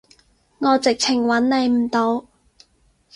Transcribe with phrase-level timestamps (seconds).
[0.57, 2.25] 我直情揾你唔到